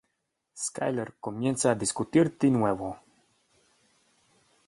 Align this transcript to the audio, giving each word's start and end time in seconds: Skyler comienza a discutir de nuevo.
Skyler 0.57 1.13
comienza 1.19 1.69
a 1.69 1.75
discutir 1.75 2.35
de 2.39 2.49
nuevo. 2.49 2.97